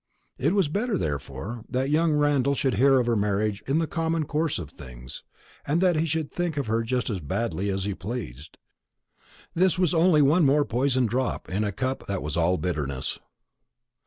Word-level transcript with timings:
It 0.39 0.53
was 0.55 0.67
better, 0.67 0.97
therefore, 0.97 1.63
that 1.69 1.91
young 1.91 2.13
Randall 2.13 2.55
should 2.55 2.73
hear 2.73 2.99
of 2.99 3.05
her 3.05 3.15
marriage 3.15 3.61
in 3.67 3.77
the 3.77 3.85
common 3.85 4.25
course 4.25 4.57
of 4.57 4.71
things, 4.71 5.21
and 5.63 5.79
that 5.79 5.95
he 5.95 6.07
should 6.07 6.31
think 6.31 6.57
of 6.57 6.65
her 6.65 6.81
just 6.81 7.11
as 7.11 7.19
badly 7.19 7.69
as 7.69 7.83
he 7.83 7.93
pleased. 7.93 8.57
This 9.53 9.77
was 9.77 9.93
only 9.93 10.23
one 10.23 10.43
more 10.43 10.65
poisoned 10.65 11.09
drop 11.09 11.49
in 11.49 11.63
a 11.63 11.71
cup 11.71 12.07
that 12.07 12.23
was 12.23 12.35
all 12.35 12.57
bitterness. 12.57 13.19